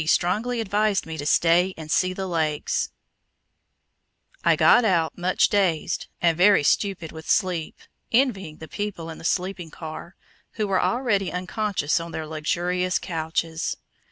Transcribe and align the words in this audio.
strongly 0.07 0.59
advised 0.59 1.05
me 1.05 1.15
to 1.15 1.27
stay 1.27 1.75
and 1.77 1.91
see 1.91 2.11
the 2.11 2.25
lakes, 2.25 2.89
I 4.43 4.55
got 4.55 4.83
out, 4.83 5.15
much 5.15 5.47
dazed, 5.49 6.07
and 6.19 6.35
very 6.35 6.63
stupid 6.63 7.11
with 7.11 7.29
sleep, 7.29 7.77
envying 8.11 8.57
the 8.57 8.67
people 8.67 9.11
in 9.11 9.19
the 9.19 9.23
sleeping 9.23 9.69
car, 9.69 10.15
who 10.53 10.65
were 10.67 10.81
already 10.81 11.31
unconscious 11.31 11.99
on 11.99 12.13
their 12.13 12.25
luxurious 12.25 12.97
couches. 12.97 13.77